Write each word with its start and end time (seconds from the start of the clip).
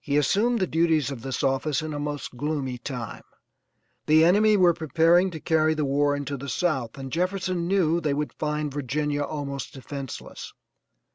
He 0.00 0.16
assumed 0.16 0.60
the 0.60 0.66
duties 0.66 1.10
of 1.10 1.20
this 1.20 1.42
office 1.42 1.82
in 1.82 1.92
a 1.92 1.98
most 1.98 2.38
gloomy 2.38 2.78
time. 2.78 3.20
The 4.06 4.24
enemy 4.24 4.56
were 4.56 4.72
preparing 4.72 5.30
to 5.30 5.40
carry 5.40 5.74
the 5.74 5.84
war 5.84 6.16
into 6.16 6.38
the 6.38 6.48
South, 6.48 6.96
and 6.96 7.12
Jefferson 7.12 7.68
knew 7.68 8.00
they 8.00 8.14
would 8.14 8.32
find 8.32 8.72
Virginia 8.72 9.20
almost 9.20 9.74
defenseless. 9.74 10.54